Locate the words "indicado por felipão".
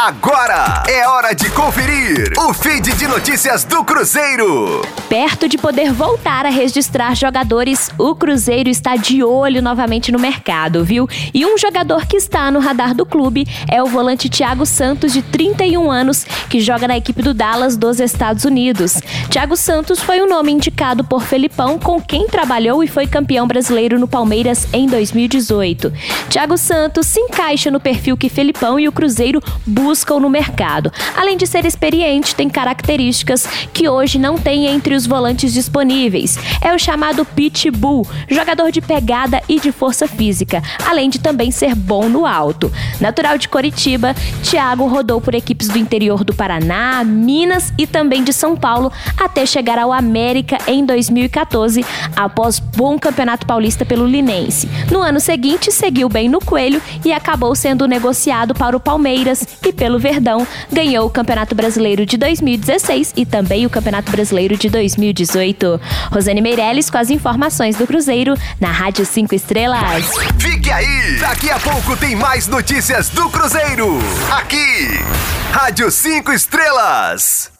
20.52-21.76